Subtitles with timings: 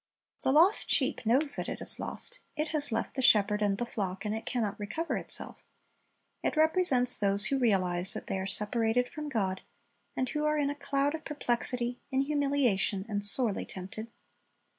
[0.41, 2.39] The lost sheep knows that it is lost.
[2.55, 5.63] It has left the shepherd and the flock, and it can not recover itself
[6.41, 9.61] It represents those who realize that they are separated from God,
[10.17, 14.07] and who are in a cloud of perplexity, in humiliation, and sorely tempted.